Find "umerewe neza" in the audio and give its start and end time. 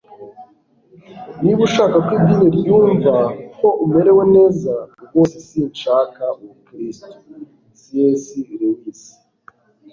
3.83-4.73